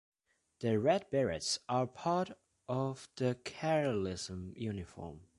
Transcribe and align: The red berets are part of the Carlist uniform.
The 0.61 0.79
red 0.79 1.11
berets 1.11 1.59
are 1.69 1.85
part 1.85 2.31
of 2.67 3.07
the 3.17 3.35
Carlist 3.45 4.31
uniform. 4.57 5.21